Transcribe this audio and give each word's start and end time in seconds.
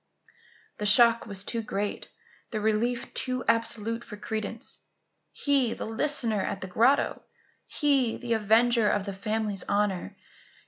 The 0.79 0.87
shock 0.87 1.27
was 1.27 1.43
too 1.43 1.61
great, 1.61 2.07
the 2.49 2.59
relief 2.59 3.13
too 3.13 3.43
absolute 3.47 4.03
for 4.03 4.17
credence. 4.17 4.79
He, 5.31 5.75
the 5.75 5.85
listener 5.85 6.41
at 6.41 6.61
the 6.61 6.67
grotto? 6.67 7.21
He, 7.67 8.17
the 8.17 8.33
avenger 8.33 8.89
of 8.89 9.05
the 9.05 9.13
family's 9.13 9.63
honour? 9.69 10.17